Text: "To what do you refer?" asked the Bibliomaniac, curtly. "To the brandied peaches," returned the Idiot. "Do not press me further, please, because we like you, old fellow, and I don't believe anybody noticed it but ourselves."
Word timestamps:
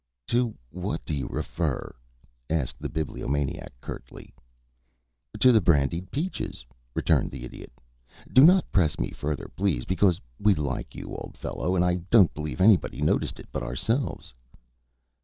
"To 0.29 0.55
what 0.71 1.05
do 1.05 1.13
you 1.13 1.27
refer?" 1.27 1.93
asked 2.49 2.79
the 2.81 2.89
Bibliomaniac, 2.89 3.71
curtly. 3.81 4.33
"To 5.39 5.51
the 5.51 5.61
brandied 5.61 6.09
peaches," 6.09 6.65
returned 6.95 7.29
the 7.29 7.43
Idiot. 7.45 7.71
"Do 8.33 8.43
not 8.43 8.71
press 8.71 8.97
me 8.97 9.11
further, 9.11 9.51
please, 9.55 9.85
because 9.85 10.19
we 10.39 10.55
like 10.55 10.95
you, 10.95 11.15
old 11.15 11.37
fellow, 11.37 11.75
and 11.75 11.85
I 11.85 11.97
don't 12.09 12.33
believe 12.33 12.61
anybody 12.61 12.99
noticed 12.99 13.39
it 13.39 13.49
but 13.51 13.61
ourselves." 13.61 14.33